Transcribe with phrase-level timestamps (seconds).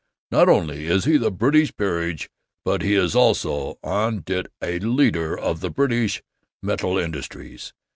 [0.31, 2.27] Not only is he of the British peerage,
[2.65, 6.23] but he is also, on dit, a leader of the British
[6.63, 7.71] metal industries.